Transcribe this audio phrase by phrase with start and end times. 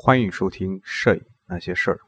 [0.00, 1.98] 欢迎收听《摄影那些事儿》。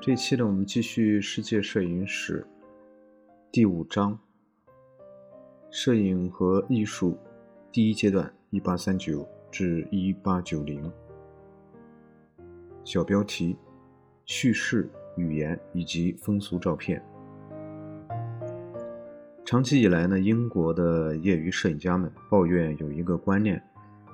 [0.00, 2.46] 这期呢，我们继续世界摄影史
[3.52, 4.18] 第五章：
[5.70, 7.18] 摄影和艺术
[7.70, 10.90] 第一阶段（一八三九至一八九零）。
[12.84, 13.58] 小标题：
[14.24, 17.02] 叙事、语言以及风俗照片。
[19.44, 23.62] 长期以来呢，英国的业余摄影家们抱怨有一个观念，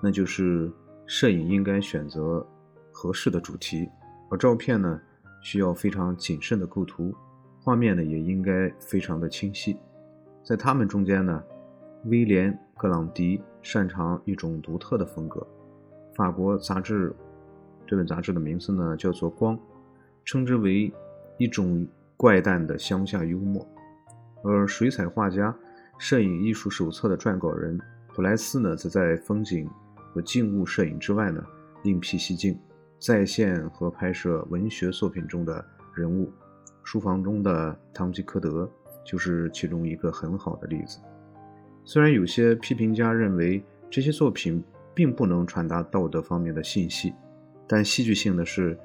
[0.02, 0.70] 那就是
[1.06, 2.44] 摄影应该选择
[2.92, 3.88] 合适的主题，
[4.28, 5.00] 而照片呢，
[5.40, 7.14] 需要非常谨慎的构图，
[7.62, 9.76] 画面呢也应该非常的清晰。
[10.42, 11.42] 在他们中间呢，
[12.06, 15.46] 威廉·格朗迪擅长一种独特的风格，
[16.14, 17.14] 法国杂志。
[17.86, 19.56] 这本杂志的名字呢叫做《光》，
[20.30, 20.92] 称之为
[21.38, 21.84] 一种
[22.16, 23.66] 怪诞的乡下幽默。
[24.44, 25.50] 而水彩画家
[25.98, 27.76] 《摄影艺术手册》的撰稿人
[28.14, 31.44] 普莱斯呢，则在风景和静物摄影之外呢，
[31.82, 32.56] 另辟蹊径，
[33.00, 35.64] 再现和拍摄文学作品中的
[35.96, 36.32] 人物。
[36.84, 38.70] 书房中的堂吉诃德
[39.04, 41.00] 就是其中一个很好的例子。
[41.84, 44.62] 虽然有些批评家认为这些作品
[44.94, 47.12] 并不能传达道德方面的信息。
[47.66, 48.78] 但戏剧性的是，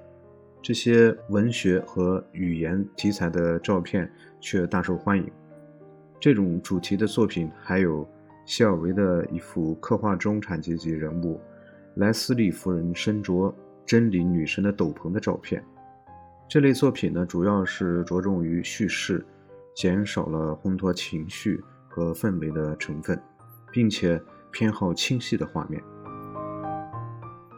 [0.66, 5.31] 这些文学和语言题材的照片却大受欢迎。
[6.19, 8.03] 这种主题的作品还有
[8.47, 11.39] 希尔维的一幅刻画中产阶级人物
[11.97, 13.53] 莱斯利夫人身着
[13.85, 15.63] 真理女神的斗篷的照片。
[16.49, 19.23] 这类作品呢，主要是着重于叙事，
[19.75, 23.22] 减少了烘托情绪和氛围的成分，
[23.72, 24.19] 并且
[24.52, 25.79] 偏好清晰的画面。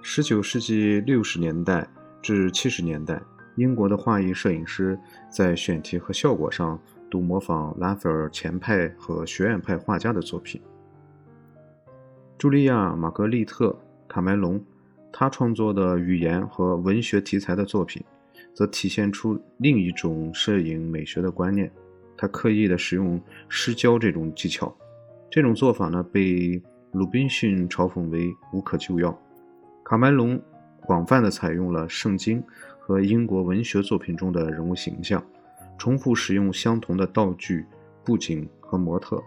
[0.01, 1.89] 十九世纪六十年代
[2.27, 3.21] 至七十年代，
[3.55, 6.77] 英国的画意摄影师在选题和效果上
[7.09, 10.61] 都模仿拉斐尔前派和学院派画家的作品。
[12.37, 13.69] 茱莉亚·玛格丽特·
[14.09, 14.61] 卡梅隆，
[15.09, 18.03] 他创作的语言和文学题材的作品，
[18.53, 21.71] 则体现出另一种摄影美学的观念。
[22.17, 24.75] 他刻意的使用失焦这种技巧，
[25.29, 26.61] 这种做法呢，被
[26.91, 29.17] 鲁滨逊嘲讽为无可救药。
[29.85, 30.37] 卡梅隆
[30.87, 32.41] 广泛地采用了圣经
[32.79, 35.21] 和英国文学作品中的人物形象，
[35.77, 37.65] 重复使用相同的道具、
[38.05, 39.21] 布景和模特。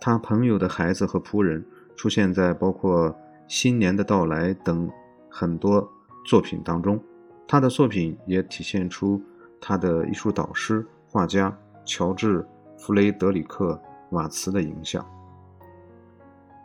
[0.00, 1.64] 他朋友的孩子和仆人
[1.96, 3.12] 出现在包括
[3.48, 4.88] 新年的到来等
[5.28, 5.86] 很多
[6.24, 7.02] 作品当中。
[7.48, 9.20] 他的作品也体现出
[9.60, 11.52] 他的艺术导师画家
[11.84, 12.38] 乔治·
[12.78, 13.74] 弗雷德里克·
[14.14, 15.04] 瓦茨的影响。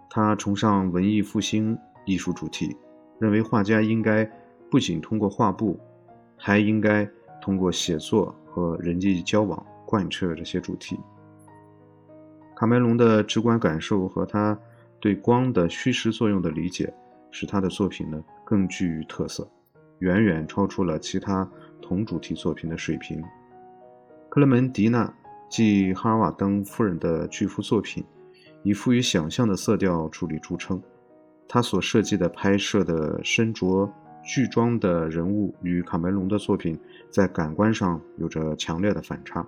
[0.08, 1.76] 他崇尚文艺复兴
[2.06, 2.78] 艺术主题。
[3.20, 4.30] 认为画家应该
[4.70, 5.80] 不仅通过画布，
[6.36, 7.10] 还应该
[7.42, 11.00] 通过写作和人际交往贯彻这些主题。
[12.56, 14.58] 卡梅隆的直观感受和他
[15.00, 16.92] 对光的虚实作用的理解，
[17.30, 19.48] 使他的作品呢更具特色，
[20.00, 21.50] 远远超出了其他
[21.82, 23.24] 同主题作品的水平。
[24.30, 25.14] 克莱门迪娜
[25.50, 28.04] 即哈尔瓦登夫人的巨幅作品，
[28.64, 30.82] 以富于想象的色调处理著称。
[31.48, 33.92] 他所设计的拍摄的身着
[34.24, 36.78] 剧装的人物与卡梅隆的作品
[37.10, 39.48] 在感官上有着强烈的反差。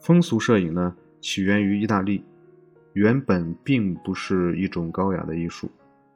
[0.00, 2.24] 风俗摄影呢，起源于意大利，
[2.92, 5.70] 原本并不是一种高雅的艺术，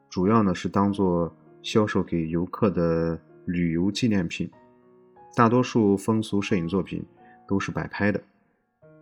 [0.09, 4.49] 主要呢是当做销售给游客的旅游纪念品。
[5.35, 7.03] 大多数风俗摄影作品
[7.47, 8.21] 都是摆拍的，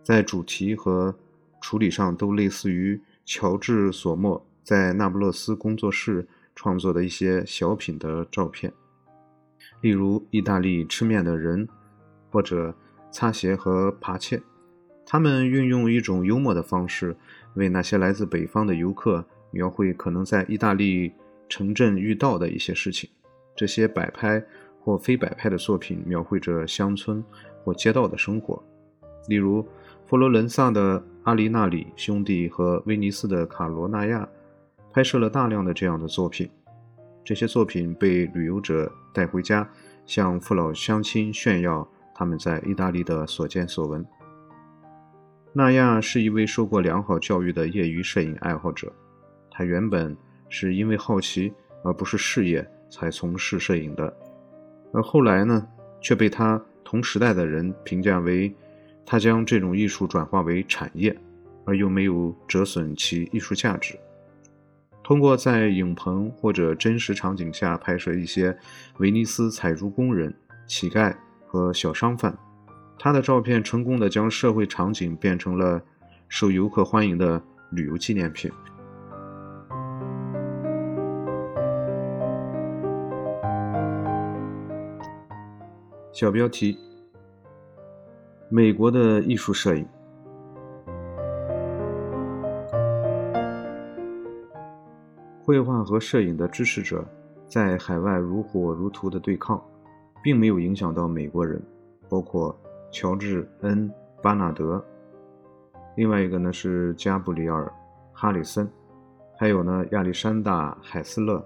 [0.02, 1.14] 在主题和
[1.60, 4.45] 处理上都类似于乔治·索莫。
[4.66, 8.72] 在那不勒斯工作室创作的一些小品的照片，
[9.80, 11.68] 例如意大利吃面的人，
[12.32, 12.74] 或者
[13.12, 14.42] 擦鞋和扒窃。
[15.06, 17.16] 他们运用一种幽默的方式，
[17.54, 21.12] 为那些来自北方的游客描绘可能在意大利
[21.48, 23.08] 城镇遇到的一些事情。
[23.54, 24.44] 这些摆拍
[24.80, 27.22] 或非摆拍的作品描绘着乡村
[27.62, 28.60] 或街道的生活，
[29.28, 29.64] 例如
[30.08, 34.28] 佛罗伦萨的阿里纳里兄弟和威尼斯的卡罗纳亚。
[34.96, 36.48] 拍摄了大量的这样的作品，
[37.22, 39.68] 这些作品被旅游者带回家，
[40.06, 44.02] 向父老乡亲炫耀他们在意大利的所见所闻。
[45.52, 48.90] 纳亚是一位受过良好教育的业余摄影爱好者，
[49.50, 50.16] 他原本
[50.48, 51.52] 是因为好奇
[51.84, 54.16] 而不是事业才从事摄影的，
[54.94, 55.68] 而后来呢，
[56.00, 58.50] 却被他同时代的人评价为
[59.04, 61.14] 他将这种艺术转化为产业，
[61.66, 63.94] 而又没有折损其艺术价值。
[65.06, 68.58] 通过在影棚或者真实场景下拍摄一些
[68.98, 70.34] 威尼斯采珠工人、
[70.66, 71.14] 乞丐
[71.46, 72.36] 和小商贩。
[72.98, 75.80] 他的照片成功的将社会场景变成了
[76.28, 78.50] 受游客欢迎的旅游纪念品。
[86.12, 86.76] 小标题：
[88.48, 89.86] 美国的艺术摄影。
[95.46, 97.06] 绘画和摄影的支持者
[97.46, 99.62] 在海外如火如荼的对抗，
[100.20, 101.62] 并没有影响到美国人，
[102.08, 102.58] 包括
[102.90, 103.88] 乔治 ·N·
[104.20, 104.84] 巴纳德，
[105.96, 107.64] 另外一个呢是加布里尔·
[108.12, 108.68] 哈里森，
[109.38, 111.40] 还有呢亚历山大·海斯勒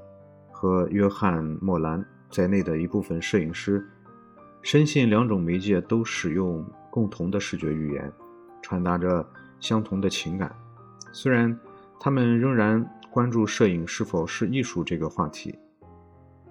[0.50, 3.86] 和约翰·莫兰在内的一部分摄影师，
[4.62, 8.10] 深信两种媒介都使用共同的视觉语言，
[8.62, 9.22] 传达着
[9.58, 10.50] 相同的情感，
[11.12, 11.54] 虽然
[12.00, 12.82] 他们仍然。
[13.12, 15.58] 关注摄影是否是艺术这个话题，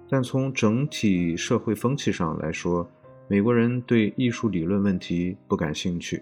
[0.10, 2.86] 但从整体社会风气上来说，
[3.30, 6.22] 美国人对艺术理论问题不感兴趣。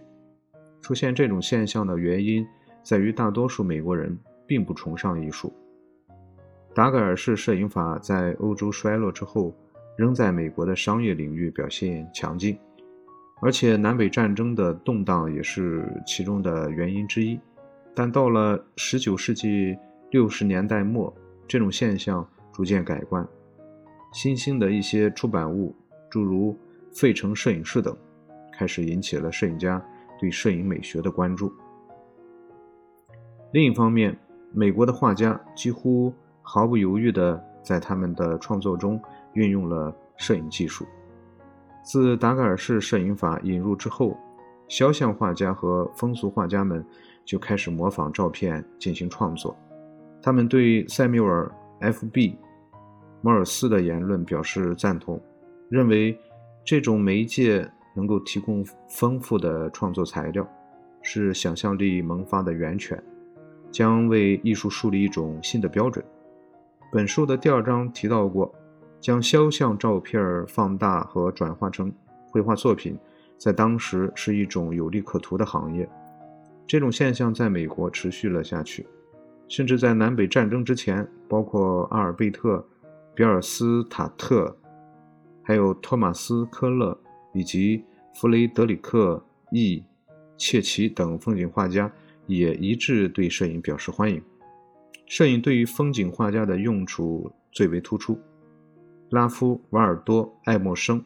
[0.80, 2.46] 出现这种现象的原因
[2.84, 5.52] 在于，大多数美国人并不崇尚艺术。
[6.76, 9.52] 达格尔式摄影法在欧洲衰落之后，
[9.98, 12.56] 仍在美国的商业领域表现强劲，
[13.42, 17.40] 而且南北战争的动荡也是其中的原因之一。
[17.96, 19.76] 但到了19世纪，
[20.12, 21.14] 六十年代末，
[21.48, 23.28] 这种现象逐渐改观。
[24.14, 25.76] 新兴的一些出版物，
[26.10, 26.54] 诸如
[26.98, 27.96] 《费城摄影室》等，
[28.54, 29.84] 开始引起了摄影家
[30.18, 31.52] 对摄影美学的关注。
[33.52, 34.18] 另一方面，
[34.54, 39.00] 美国的画家几乎毫不犹豫地在他们的创作中
[39.34, 40.86] 运用了摄影技术。
[41.84, 44.18] 自达盖尔式摄影法引入之后，
[44.70, 46.84] 肖像画家和风俗画家们
[47.26, 49.56] 就开始模仿照片进行创作。
[50.22, 52.36] 他们对塞缪尔 ·F·B·
[53.22, 55.22] 摩尔斯的言论表示赞同，
[55.70, 56.18] 认为
[56.66, 60.48] 这种媒介能够提供丰富的创作材料，
[61.02, 63.02] 是想象力萌发的源泉，
[63.72, 66.04] 将为艺术树立一种新的标准。
[66.92, 68.54] 本书的第二章提到过，
[69.00, 71.92] 将肖像照片放大和转化成
[72.32, 72.98] 绘画作品，
[73.38, 75.88] 在当时是一种有利可图的行业。
[76.66, 78.86] 这种现象在美国持续了下去。
[79.48, 82.58] 甚至在南北战争之前，包括阿尔贝特·
[83.16, 84.58] 比尔斯塔特，
[85.42, 87.00] 还有托马斯·科勒
[87.34, 87.84] 以及
[88.14, 89.84] 弗雷德里克 ·E·
[90.38, 91.92] 切奇等风景画家
[92.26, 94.22] 也一致对摄影表示欢迎。
[95.06, 98.20] 摄影对于风景画家的用处最为突出。
[99.10, 101.00] 拉夫·瓦尔多·爱默生，《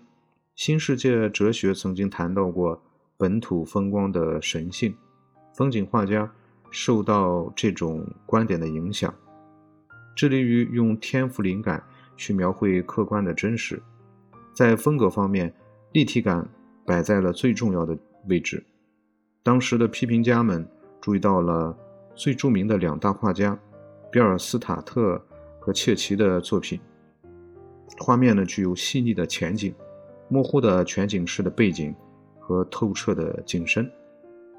[0.56, 2.82] 新世界哲学》曾经谈到过
[3.16, 4.96] 本土风光的神性，
[5.54, 6.32] 风景画家。
[6.72, 9.14] 受到这种观点的影响，
[10.16, 11.84] 致力于用天赋灵感
[12.18, 13.80] 去描绘客观的真实。
[14.54, 15.54] 在风格方面，
[15.92, 16.48] 立体感
[16.86, 17.98] 摆在了最重要的
[18.28, 18.64] 位置。
[19.44, 20.68] 当时的批评家们
[21.00, 21.78] 注意到了
[22.16, 23.58] 最著名的两大画家
[24.12, 25.22] 比尔斯塔特
[25.60, 26.80] 和切奇的作品，
[28.00, 29.74] 画面呢具有细腻的前景、
[30.30, 31.94] 模糊的全景式的背景
[32.40, 33.92] 和透彻的景深。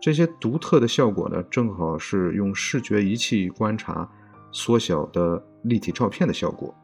[0.02, 4.10] 这些独特的效果呢，正好是用视觉仪器观察
[4.50, 6.74] 缩小的立体照片的效果。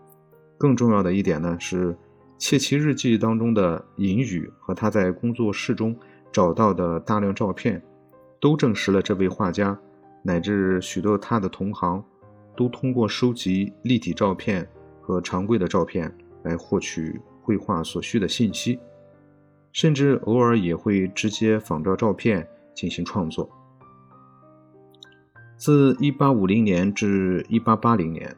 [0.57, 1.99] 更重要的一点呢，是
[2.39, 5.97] 切奇日记当中的隐语和他在工作室中
[6.31, 7.83] 找到的大量照片，
[8.39, 9.77] 都证实了这位画家
[10.23, 12.01] 乃至许多他的同行，
[12.57, 14.65] 都通过收集立体照片
[15.01, 18.79] 和常规的照片来获取绘画所需的信息，
[19.73, 22.49] 甚至偶尔也会直接仿照照片。
[22.79, 23.51] 进行创作。
[25.57, 28.37] 自1850年至1880年，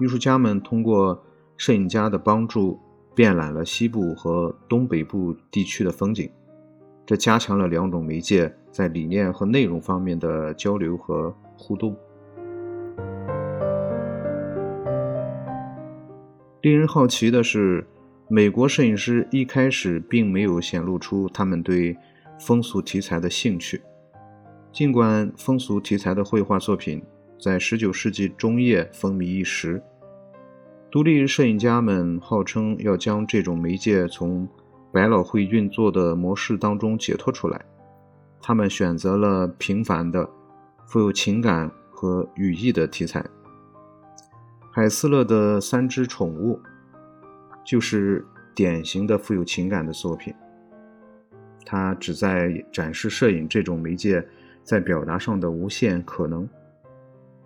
[0.00, 1.22] 艺术家们通过
[1.58, 2.80] 摄影家的帮助，
[3.14, 6.30] 遍览了西部和东北部地区的风景，
[7.04, 11.94] 这加强了两种媒介在理念和内容方面的交流和互动。
[16.62, 17.86] 令人好奇的是，
[18.26, 21.94] 美国摄影师一开始并没有显露出他们对。
[22.38, 23.82] 风俗题材的兴趣，
[24.72, 27.02] 尽管风俗题材的绘画作品
[27.40, 29.82] 在19世纪中叶风靡一时，
[30.90, 34.48] 独立摄影家们号称要将这种媒介从
[34.92, 37.64] 百老汇运作的模式当中解脱出来。
[38.40, 40.28] 他们选择了平凡的、
[40.86, 43.24] 富有情感和语义的题材。
[44.70, 46.54] 海斯勒的《三只宠物》
[47.64, 48.24] 就是
[48.54, 50.32] 典型的富有情感的作品。
[51.66, 54.24] 他旨在展示摄影这种媒介
[54.62, 56.48] 在表达上的无限可能。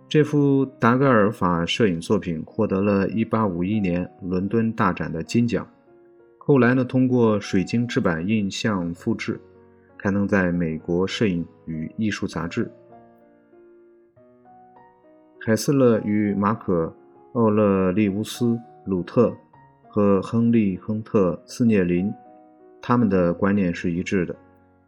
[0.07, 5.65] 这幅达盖尔法摄影作品获得了一八五一年伦敦大展的金奖，
[6.37, 9.39] 后来呢，通过水晶制版印象复制，
[9.97, 12.69] 刊登在美国摄影与艺术杂志。
[15.45, 16.85] 海斯勒与马可·
[17.33, 18.45] 奥勒利乌斯·
[18.85, 19.33] 鲁特
[19.87, 22.13] 和亨利·亨特·斯涅林，
[22.81, 24.35] 他们的观念是一致的，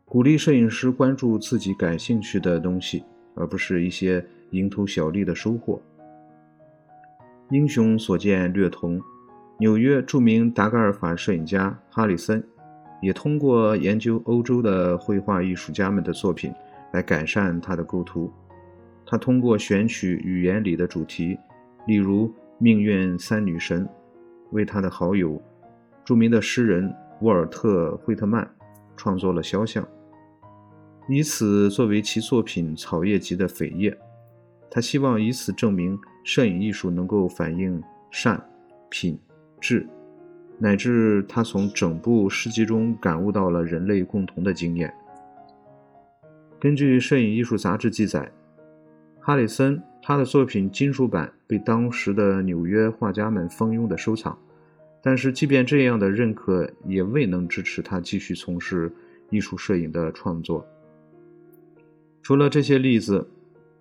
[0.06, 3.04] 鼓励摄影师关注自己感兴趣的东西，
[3.36, 5.82] 而不是一些蝇头小利的收获。
[7.50, 9.02] 英雄所见略同。
[9.60, 12.44] 纽约著名达盖尔法摄影家哈里森，
[13.02, 16.52] 也通过研究欧洲的绘画艺术家们的作品
[16.92, 18.34] 来改善他的构图。
[19.06, 21.38] 他通过选取语言里的主题，
[21.86, 23.88] 例如命运三女神，
[24.52, 25.40] 为他的好友、
[26.04, 26.92] 著名的诗人
[27.24, 28.46] 沃尔特·惠特曼
[28.98, 29.88] 创作了肖像，
[31.08, 33.98] 以此作为其作品《草叶集》的扉页。
[34.70, 38.44] 他希望以此证明摄影艺术能够反映善、
[38.90, 39.18] 品、
[39.62, 39.88] 质，
[40.60, 44.94] 乃至他从整部诗集中感悟到了人类共同的经验。
[46.60, 48.30] 根据《摄影艺术杂志》记载。
[49.26, 54.38] 哈里森他的作品金属版被当时的纽约画家们蜂拥的收藏，
[55.06, 58.90] 但是即便这样的认可也未能支持他继续从事
[59.30, 60.66] 艺术摄影的创作。
[62.22, 63.28] 除了这些例子，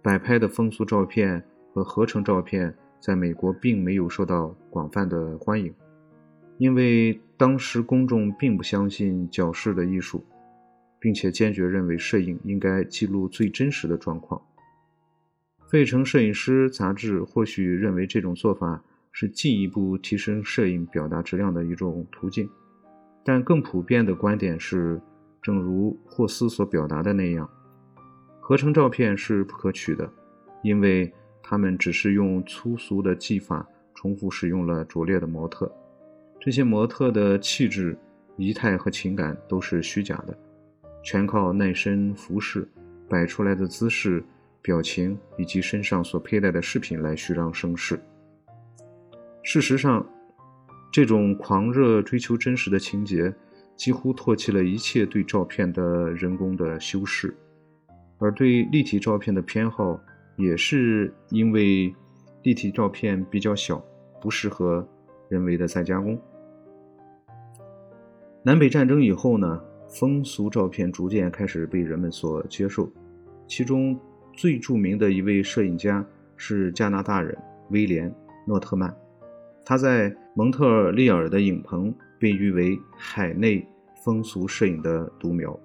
[0.02, 1.40] 摆拍的风俗照片
[1.72, 5.72] 和合成照片在美国并没有受到广泛的欢迎，
[6.58, 10.24] 因为当时公众并不相信矫饰的艺术，
[10.98, 14.42] 并且坚决认为摄影应该记录最真实的状况。
[15.70, 22.48] 费城摄影师杂志或许认为这种做法是进一步提升摄影表达质量的一种途径，
[23.24, 25.00] 但更普遍的观点是，
[25.40, 27.48] 正如霍斯所表达的那样，
[28.40, 30.10] 合成照片是不可取的，
[30.62, 33.64] 因为他们只是用粗俗的技法
[33.94, 35.70] 重复使用了拙劣的模特，
[36.40, 37.96] 这些模特的气质、
[38.36, 40.36] 仪态和情感都是虚假的，
[41.04, 42.66] 全靠耐身服饰
[43.08, 44.24] 摆出来的姿势。
[44.64, 47.98] 表情以及身上所佩戴的饰品来虚张声势。
[49.42, 50.06] 事实上，
[50.92, 53.34] 这种狂热追求真实的情节
[53.76, 57.36] 几乎唾弃了一切对照片的人工的修饰，
[58.18, 60.00] 而对立体照片的偏好
[60.36, 61.94] 也是因为
[62.42, 63.84] 立体照片比较小，
[64.20, 64.86] 不适合
[65.28, 66.18] 人为的再加工。
[68.44, 72.90] 南北战争以后呢，风俗照片逐渐开始被人们所接受，
[73.46, 73.98] 其中。
[74.34, 76.02] 最著名的一位摄影家
[76.38, 77.36] 是加拿大人
[77.68, 78.10] 威廉·
[78.46, 78.90] 诺特曼，
[79.64, 83.66] 他在蒙特利尔的影棚被誉为海内
[84.04, 85.58] 风俗摄影的独苗。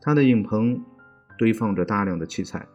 [0.00, 0.82] 他的影棚
[1.38, 2.66] 堆放着大量的器材，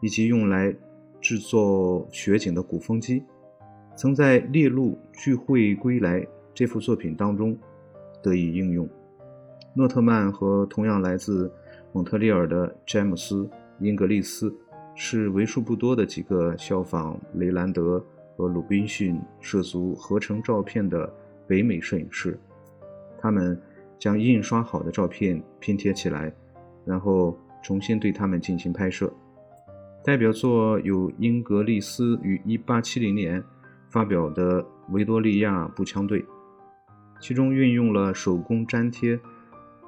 [0.00, 0.74] 以及用来
[1.20, 3.22] 制作雪景的鼓风机，
[3.96, 6.20] 曾在《猎鹿聚会归来》
[6.54, 7.58] 这幅作品当中
[8.22, 8.88] 得以应用。
[9.74, 11.50] 诺特曼和同样来自。
[11.90, 13.44] 蒙特利尔的詹姆斯·
[13.80, 14.54] 英格利斯
[15.00, 18.04] 是为数不多的几个效仿雷兰德
[18.36, 21.08] 和鲁滨逊涉足合成照片的
[21.46, 22.36] 北美摄影师。
[23.16, 23.56] 他们
[23.96, 26.32] 将印刷好的照片拼贴起来，
[26.84, 29.12] 然后重新对他们进行拍摄。
[30.04, 33.44] 代表作有英格利斯于1870年
[33.88, 36.20] 发表的《维多利亚步枪队》，
[37.20, 39.18] 其中运用了手工粘贴。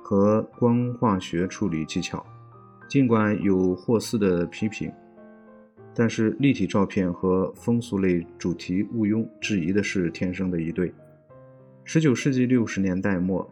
[0.02, 2.26] 和光化学处理技巧，
[2.88, 4.90] 尽管有霍斯的批评，
[5.94, 10.92] 但是立体照片和风俗类主题毋庸置疑的是天生的一对。
[11.84, 13.48] 十九世纪六十年代末，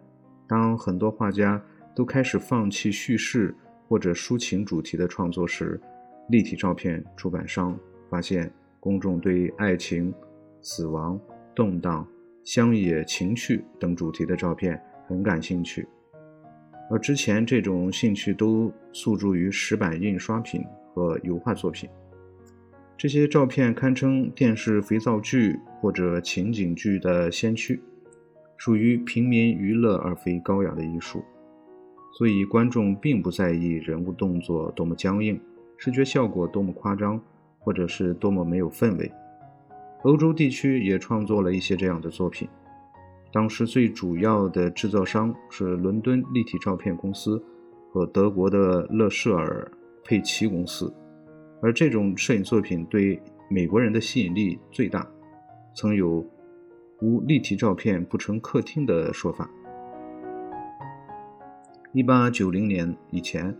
[0.46, 1.60] 当很多画家
[1.94, 3.54] 都开始放弃叙事
[3.88, 5.80] 或者抒情主题的创作时，
[6.28, 7.76] 立体照片出版商
[8.08, 10.14] 发现公众对爱情、
[10.60, 11.20] 死亡、
[11.54, 12.06] 动荡、
[12.44, 15.86] 乡野情趣等主题的照片很感兴趣。
[16.90, 20.64] 而之前这种兴趣都诉诸于石板印刷品
[20.94, 21.90] 和油画作品，
[22.98, 27.80] 这些照片堪称电视肥皂剧或者情景剧的先驱，
[28.56, 31.22] 属于平民娱乐而非高雅的艺术，
[32.18, 35.40] 所以观众并不在意人物动作多么僵硬，
[35.76, 37.20] 视觉效果多么夸张，
[37.60, 39.08] 或者是多么没有氛围。
[40.02, 42.48] 欧洲地区也创作了一些这样的作品。
[43.32, 47.40] 当时最主要的制造商是伦敦立体照片公司
[47.92, 49.70] 和德国的勒舍尔
[50.02, 50.92] 佩奇公司，
[51.60, 55.06] 而这种摄影作品对美国人的吸引力最大，
[55.74, 56.24] 曾有
[57.02, 59.50] “无立体照片不成客厅”的说法。
[61.92, 63.56] 一八九零年以前，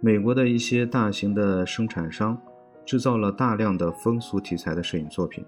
[0.00, 2.40] 美国的一些大型的生产商
[2.84, 5.44] 制造了大量的风俗题材的摄影作品，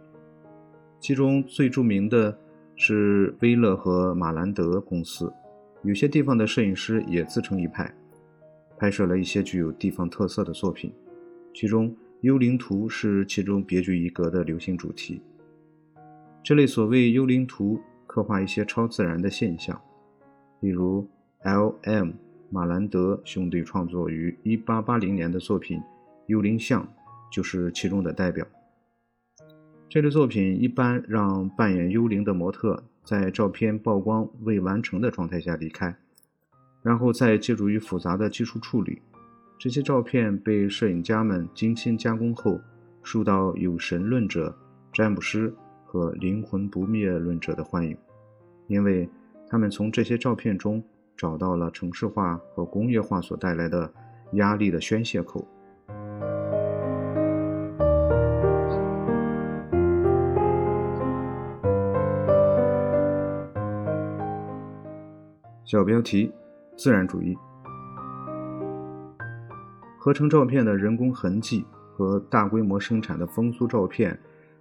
[0.99, 2.39] 其中最著名的。
[2.77, 5.33] 是威勒和马兰德公司。
[5.85, 7.89] 有些地方的摄影师也自成一派，
[8.77, 10.93] 拍摄了一些具有地方特色的作品，
[11.55, 11.89] 其中
[12.23, 15.23] 《幽灵图》是其中别具一格的流行主题。
[16.43, 19.81] 这类所谓幽灵图，刻画一些超自然的现象，
[20.61, 21.09] 例如
[21.43, 22.11] L.M.
[22.51, 25.79] 马兰德兄弟创作于1880年的作品
[26.27, 26.83] 《幽灵像》
[27.33, 28.45] 就是其中的代表。
[29.89, 35.95] 这类作品一般让扮演幽灵的模特在照片曝光未完成的状态下离开，
[36.83, 39.01] 然后再借助于复杂的技术处理，
[39.57, 42.61] 这些照片被摄影家们精心加工后，
[43.03, 44.55] 受到有神论者、
[44.93, 47.97] 詹姆斯和灵魂不灭论者的欢迎，
[48.67, 49.09] 因为
[49.49, 50.85] 他们从这些照片中
[51.17, 53.91] 找到了城市化和工业化所带来的
[54.33, 55.47] 压力的宣泄口。
[65.65, 66.31] 小标题：
[66.77, 67.35] 自然主义。
[70.05, 74.15] 合成照片的人工痕迹和大规模生产的风俗照片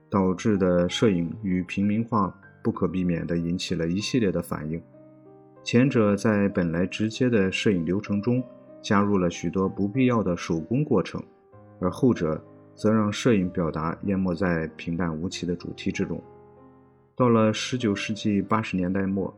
[0.09, 2.33] 导致的摄影与平民化，
[2.63, 4.81] 不可避免地引起了一系列的反应。
[5.61, 8.41] 前者在本来直接的摄影流程中
[8.81, 11.21] 加入了许多不必要的手工过程，
[11.81, 12.41] 而后者
[12.73, 16.23] 则让摄影表达淹没在平淡无奇的主题之中。
[17.17, 19.37] 到了19世纪80年代末。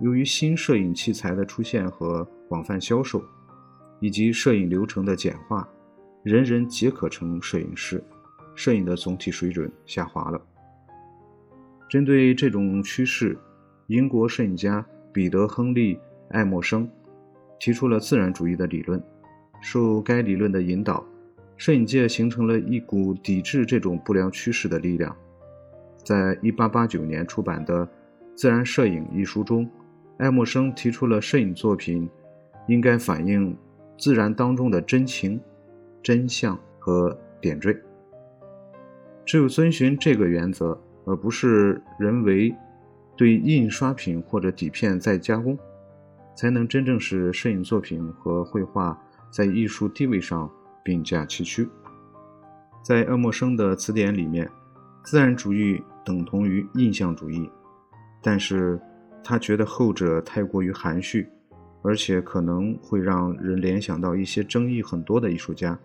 [0.00, 3.22] 由于新摄影器材的出现和广泛销售，
[4.00, 5.68] 以及摄影流程的简化，
[6.22, 8.02] 人人皆可成摄影师，
[8.54, 10.40] 摄影的总体水准下滑了。
[11.88, 13.38] 针对这种趋势，
[13.86, 15.94] 英国摄影家彼得·亨利·
[16.30, 16.88] 爱默生
[17.58, 19.02] 提出了自然主义的理论。
[19.62, 21.04] 受该理论的引导，
[21.56, 25.14] 摄影界形成了一股抵制这种不良趋势的力量。
[26.02, 27.86] 在1889年出版的
[28.34, 29.70] 《自然摄影》一书中。
[30.18, 32.06] 爱默生提出了摄影作品
[32.68, 33.56] 应该反映
[34.00, 35.38] 自然当中的真情、
[36.02, 37.78] 真相和点缀。
[39.24, 42.52] 只有遵循这个原则，而不是人为
[43.16, 45.56] 对印刷品或者底片再加工，
[46.34, 50.50] 才能真正使摄影作品和绘画在艺术地位上
[50.82, 51.68] 并驾齐驱。
[52.82, 54.50] 在爱默生的词典里面，
[55.04, 57.48] 自然主义等同于印象主义，
[58.22, 58.80] 但是。
[59.22, 61.28] 他觉得后者太过于含蓄，
[61.82, 65.78] 而且可能会让人联想到一些争议很多的艺术家，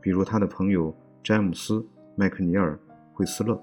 [0.00, 1.74] 比如他的朋友詹姆斯·
[2.14, 2.72] 麦克尼尔·
[3.12, 3.60] 惠斯勒。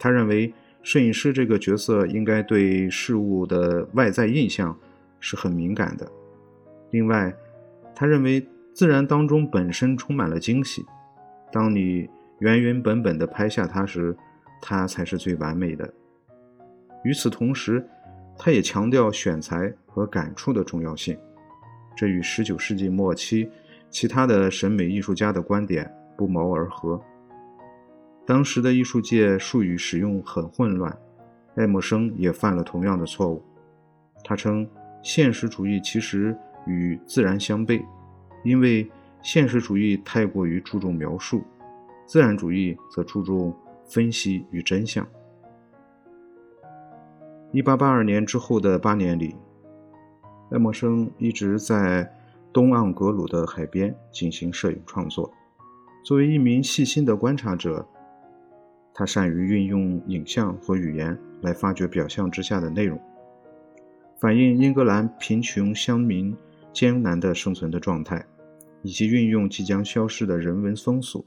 [0.00, 4.78] 他认为，摄影师这个角色应该对事物的外在印象
[5.20, 6.10] 是很敏感的。
[6.90, 7.34] 另外，
[7.94, 10.86] 他认为自然当中本身充满了惊喜，
[11.52, 14.16] 当你原原本本地拍下它时，
[14.62, 15.92] 它才是最完美的。
[17.04, 17.84] 与此同时，
[18.38, 21.18] 他也强调选材和感触的重要性，
[21.96, 23.50] 这与19世纪末期
[23.90, 27.00] 其他的审美艺术家的观点不谋而合。
[28.24, 30.96] 当时的艺术界术语使用很混乱，
[31.56, 33.42] 爱默生也犯了同样的错误。
[34.22, 34.68] 他称
[35.02, 37.82] 现实主义其实与自然相悖，
[38.44, 38.88] 因为
[39.22, 41.42] 现实主义太过于注重描述，
[42.06, 43.56] 自然主义则注重
[43.88, 45.06] 分析与真相。
[47.50, 49.34] 一八八二年之后的八年里，
[50.50, 52.06] 爱默生一直在
[52.52, 55.32] 东盎格鲁的海边进行摄影创作。
[56.04, 57.86] 作为一名细心的观察者，
[58.92, 63.00] 他善于运用影像和语言来发掘表象之下的内容，
[64.20, 66.36] 反映英格兰贫穷乡民
[66.70, 68.22] 艰难的生存的状态，
[68.82, 71.24] 以及运用即将消失的人文风俗。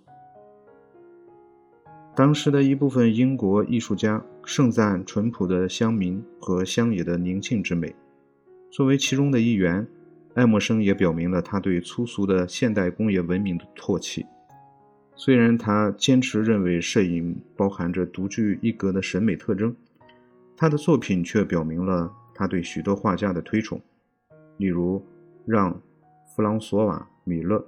[2.13, 7.95] 当时的一部分英国艺术家盛赞淳朴的乡民和乡野的宁静之美。
[8.69, 9.87] 作为其中的一员，
[10.33, 14.25] 爱默生也表明了他对粗俗的现代工业文明的唾弃。
[15.15, 19.73] 虽然他坚持认为摄影包含着独具一格的审美特征，
[20.57, 23.79] 他的作品却表明了他对许多画家的推崇，
[24.57, 25.01] 例如
[25.45, 25.73] 让·
[26.35, 27.65] 弗朗索瓦·米勒、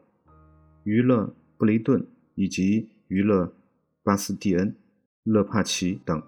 [0.83, 1.23] 于勒·
[1.57, 3.53] 布雷顿以及于勒。
[4.03, 4.75] 巴斯蒂恩、
[5.23, 6.21] 勒帕奇等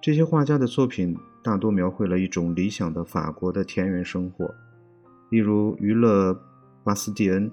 [0.00, 4.54] 这些画家的作品大多描绘了一种理想的法国的田园生活。
[5.30, 6.32] 例如，于勒·
[6.84, 7.50] 巴斯蒂恩、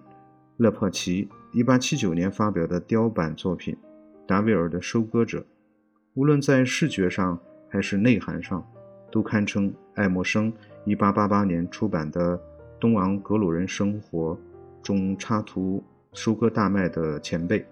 [0.57, 3.75] 勒帕奇1879年发表的雕版作品
[4.27, 5.39] 《达维尔的收割者》，
[6.13, 8.63] 无论在视觉上还是内涵上，
[9.11, 10.53] 都堪称爱默生
[10.85, 12.37] 1888年出版的
[12.79, 14.35] 《东昂格鲁人生活》
[14.83, 17.65] 中插图收割大麦的前辈。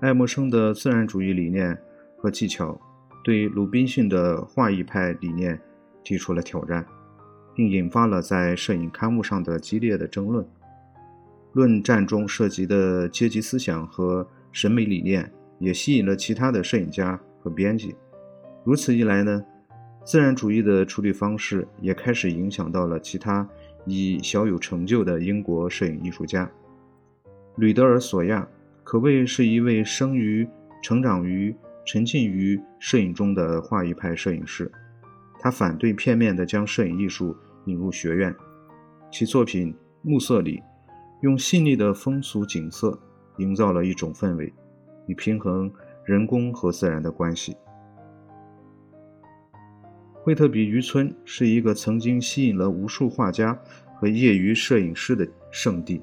[0.00, 1.78] 爱默生的自然主义理念
[2.16, 2.78] 和技巧
[3.22, 5.58] 对鲁滨逊的画意派理念
[6.02, 6.84] 提出了挑战，
[7.54, 10.46] 并引发了在摄影刊物上的激烈的争论。
[11.52, 17.94] 论战中涉及的阶级思想和审美理念，也吸引了其他的摄影家和编辑。
[18.64, 19.42] 如此一来呢，
[20.04, 23.48] 自然主义的处理方式也开始影响到了其他
[23.86, 26.50] 已小有成就的英国摄影艺术家。
[27.56, 28.46] 吕德尔·索亚
[28.84, 30.46] 可谓是一位生于、
[30.82, 34.70] 成长于、沉浸于摄影中的画意派摄影师。
[35.40, 38.34] 他反对片面地将摄影艺术引入学院，
[39.10, 40.62] 其作品《暮色》里。
[41.22, 42.98] 用细腻的风俗景色
[43.38, 44.52] 营造了一种氛围，
[45.06, 45.72] 以平衡
[46.04, 47.56] 人工和自然的关系。
[50.12, 53.58] 惠特比渔村是一个曾经吸引了无数画家
[53.94, 56.02] 和业余摄影师的圣地。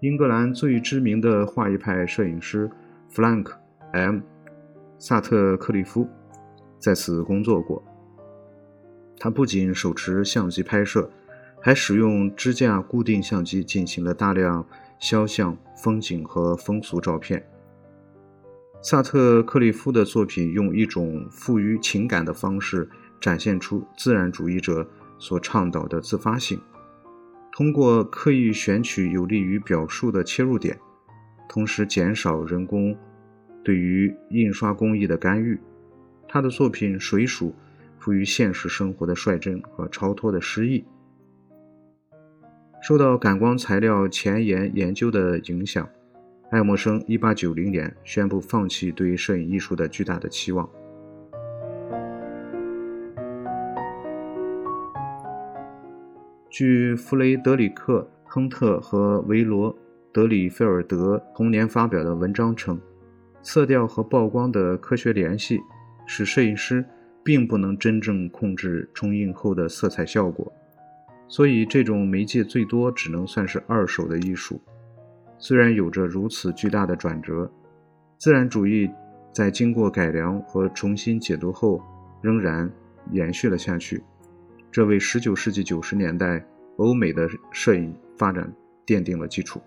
[0.00, 2.70] 英格兰最知名的画意派摄影师
[3.08, 3.58] 弗兰克
[3.92, 4.22] ·M·
[4.98, 6.08] 萨特克利夫
[6.78, 7.82] 在此工作过。
[9.18, 11.10] 他不仅手持相机拍摄。
[11.60, 14.66] 还使用支架固定相机进行了大量
[14.98, 17.46] 肖像、风景和风俗照片。
[18.82, 22.88] 萨特克利夫的作品用一种富于情感的方式
[23.20, 26.58] 展现出自然主义者所倡导的自发性，
[27.60, 30.78] 通过刻意选取有利于表述的切入点，
[31.46, 32.96] 同时减少人工
[33.62, 35.60] 对于印刷工艺的干预。
[36.26, 37.54] 他的作品水属
[37.98, 40.82] 富于现实生活的率真和超脱的诗意。
[42.80, 45.86] 受到感光材料前沿研究的影响，
[46.50, 50.66] 爱默生1890年宣布放弃对摄影艺术的巨大的期望。
[56.50, 59.72] 据弗雷德里克·亨特和维罗·
[60.12, 62.78] 德里菲尔德同年发表的文章称，
[63.40, 65.60] 色调和曝光的科学联系
[66.06, 66.84] 使摄影师
[67.22, 70.52] 并不能真正控制冲印后的色彩效果。
[71.28, 74.60] 所以，这种媒介最多只能算是二手的艺术。
[75.38, 77.48] 虽然有着如此巨大的转折，
[78.18, 78.90] 自然主义
[79.32, 81.80] 在经过改良和重新解读后，
[82.20, 82.68] 仍然
[83.12, 84.02] 延续了下去。
[84.70, 86.44] 这为19世纪90年代
[86.76, 88.52] 欧美的摄影发展
[88.86, 89.60] 奠定了基础。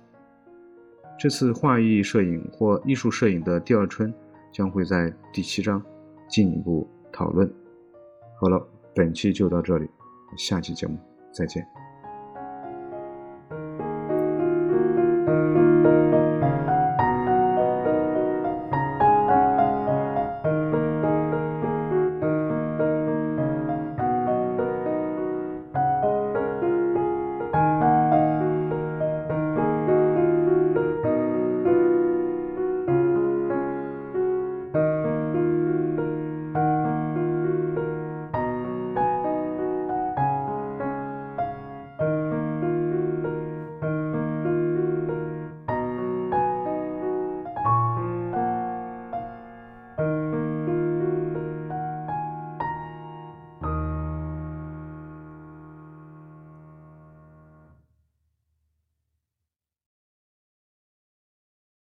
[1.20, 4.14] 这次画意摄影或艺术摄影的第二春
[4.52, 5.84] 将会在第七章
[6.28, 7.52] 进一步讨论。
[8.40, 9.88] 好了，本期就到这里，
[10.38, 10.98] 下期节目。
[11.32, 11.83] 再见。